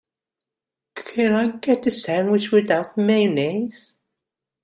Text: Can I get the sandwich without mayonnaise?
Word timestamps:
Can 0.95 1.31
I 1.33 1.57
get 1.57 1.83
the 1.83 1.91
sandwich 1.91 2.51
without 2.51 2.97
mayonnaise? 2.97 3.99